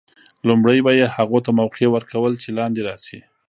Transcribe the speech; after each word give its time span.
لومړی 0.47 0.79
به 0.85 0.91
یې 0.99 1.05
هغو 1.15 1.37
ته 1.45 1.51
موقع 1.59 1.87
ور 1.89 2.03
کول 2.11 2.33
چې 2.43 2.49
لاندې 2.57 2.81
راشي. 2.89 3.19